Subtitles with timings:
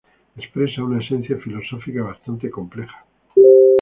[0.35, 3.05] Expresa una esencia filosófica bastante compleja.